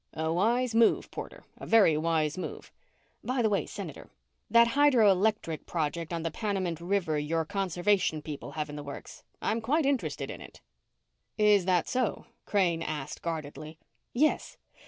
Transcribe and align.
"A 0.15 0.33
wise 0.33 0.73
move, 0.73 1.11
Porter. 1.11 1.43
A 1.57 1.67
very 1.67 1.95
wise 1.95 2.35
move." 2.35 2.71
"By 3.23 3.43
the 3.43 3.51
way, 3.51 3.67
Senator, 3.67 4.09
that 4.49 4.69
hydroelectric 4.69 5.67
project 5.67 6.11
on 6.11 6.23
the 6.23 6.31
Panamint 6.31 6.79
River 6.81 7.19
your 7.19 7.45
Conservation 7.45 8.23
people 8.23 8.53
have 8.53 8.67
in 8.67 8.75
the 8.75 8.81
works. 8.83 9.21
I'm 9.43 9.61
quite 9.61 9.85
interested 9.85 10.31
in 10.31 10.41
it." 10.41 10.59
"Is 11.37 11.65
that 11.65 11.87
so?" 11.87 12.25
Crane 12.47 12.81
asked 12.81 13.21
guardedly. 13.21 13.77
"Yes. 14.11 14.57